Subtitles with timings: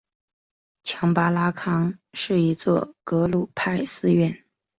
[0.81, 4.43] 强巴拉康是一座格鲁派寺院。